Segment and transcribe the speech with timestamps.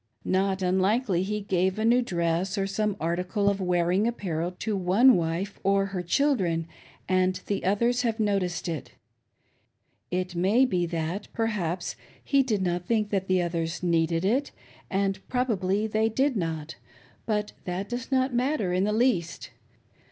[0.25, 5.15] Not unlikely he gave a new dress or some article of wearing apparel to one
[5.15, 6.67] wife or her children,
[7.07, 8.93] and the others have noticed it.
[9.57, 14.49] > It may be that, perhaps, he did not think that the others needed it,
[14.89, 16.77] and prohably they did not;
[17.27, 19.51] but that does not matter in the least.